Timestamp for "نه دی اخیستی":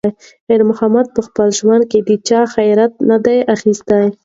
3.09-4.03